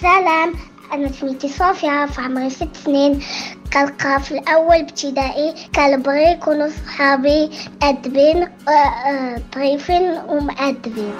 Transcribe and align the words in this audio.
سلام 0.00 0.52
أنا 0.92 1.12
سميتي 1.12 1.48
صوفيا 1.48 2.06
في 2.06 2.20
عمري 2.20 2.50
ست 2.50 2.76
سنين. 2.76 3.20
كنقرا 3.72 4.18
في 4.18 4.38
الأول 4.38 4.76
ابتدائي 4.76 5.54
كنبغي 5.74 6.32
يكونوا 6.32 6.68
صحابي 6.68 7.50
آه، 7.82 9.42
ظريفين 9.54 10.18
ومؤدبين. 10.28 11.14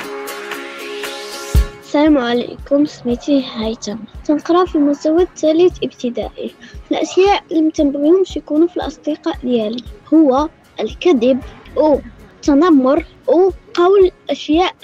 السلام 1.82 2.18
عليكم 2.18 2.86
سميتي 2.86 3.44
هيثم. 3.56 3.96
تنقرأ 4.24 4.64
في 4.64 4.74
المستوى 4.74 5.22
الثالث 5.22 5.76
ابتدائي. 5.82 6.54
الأشياء 6.90 7.42
اللي 7.50 7.62
متنبغيهمش 7.62 8.36
يكونوا 8.36 8.68
في 8.68 8.76
الأصدقاء 8.76 9.36
ديالي 9.42 9.82
هو 10.14 10.48
الكذب 10.80 11.40
أو 11.76 12.00
التنمر 12.36 13.04
أو 13.28 13.52
قول 13.74 14.10
أشياء 14.30 14.74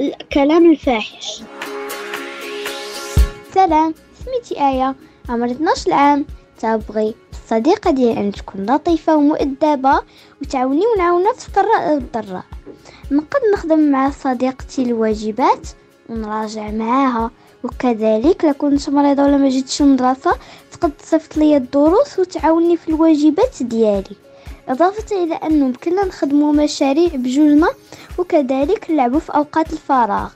الكلام 0.00 0.70
الفاحش. 0.70 1.42
سلام. 3.54 3.94
سميتي 4.24 4.68
آية. 4.68 4.94
عمري 5.28 5.50
12 5.50 5.92
عام 5.92 6.26
تبغي 6.60 7.14
الصديقة 7.32 7.90
ديالي 7.90 8.20
أن 8.20 8.32
تكون 8.32 8.66
لطيفة 8.70 9.16
ومؤدبة 9.16 10.00
وتعاوني 10.42 10.82
ونعاونها 10.94 11.32
في 11.32 11.48
السراء 11.48 11.94
والضراء 11.94 12.44
نقد 13.10 13.40
نخدم 13.54 13.90
مع 13.90 14.10
صديقتي 14.10 14.82
الواجبات 14.82 15.68
ونراجع 16.08 16.70
معاها. 16.70 17.30
وكذلك 17.64 18.44
لو 18.44 18.52
كنت 18.54 18.90
مريضة 18.90 19.22
ولا 19.22 19.36
ما 19.36 19.48
جيتش 19.48 19.82
المدرسة 19.82 20.36
تقد 20.72 20.90
تصيفط 20.90 21.36
لي 21.36 21.56
الدروس 21.56 22.18
وتعاوني 22.18 22.76
في 22.76 22.88
الواجبات 22.88 23.62
ديالي. 23.62 24.16
إضافة 24.68 25.24
إلى 25.24 25.34
أنه 25.34 25.66
يمكننا 25.66 26.04
نخدمو 26.04 26.52
مشاريع 26.52 27.08
بجوجنا 27.14 27.68
وكذلك 28.18 28.90
نلعبو 28.90 29.18
في 29.18 29.34
أوقات 29.34 29.72
الفراغ. 29.72 30.30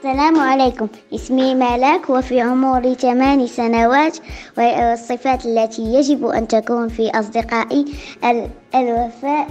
السلام 0.00 0.38
عليكم. 0.40 0.88
اسمي 1.14 1.54
ملاك 1.54 2.10
وفي 2.10 2.40
عمري 2.40 2.94
ثمان 2.94 3.46
سنوات 3.46 4.18
والصفات 4.58 5.46
التي 5.46 5.82
يجب 5.82 6.26
أن 6.26 6.48
تكون 6.48 6.88
في 6.88 7.10
أصدقائي 7.10 7.84
ال- 8.24 8.50
الوفاء 8.74 9.46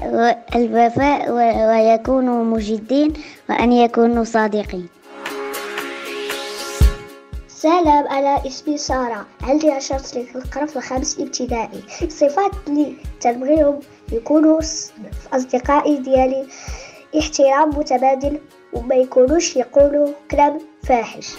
الوفاء 0.55 1.31
ويكونوا 1.69 2.43
مجدين 2.43 3.13
وأن 3.49 3.71
يكونوا 3.71 4.23
صادقين. 4.23 4.87
سلام 7.47 8.07
أنا 8.07 8.47
اسمي 8.47 8.77
سارة. 8.77 9.25
عندي 9.43 9.71
عشر 9.71 9.97
سنين 9.97 10.25
في 10.25 10.75
الخامس 10.75 11.19
ابتدائي. 11.19 11.83
الصفات 12.02 12.52
اللي 12.67 12.93
تنبغيهم 13.21 13.79
يكونوا 14.11 14.61
في 14.61 14.91
أصدقائي 15.33 15.97
ديالي 15.97 16.47
احترام 17.19 17.69
متبادل 17.69 18.39
وما 18.73 18.95
يكونوش 18.95 19.55
يقولوا 19.55 20.13
كلام 20.31 20.59
فاحش. 20.83 21.35